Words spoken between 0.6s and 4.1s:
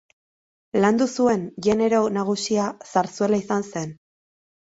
Landu zuen genero nagusia zarzuela izan zen.